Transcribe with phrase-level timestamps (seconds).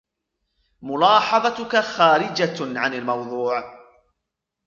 [0.81, 3.79] ملاحظتك خارجة عن الموضوع.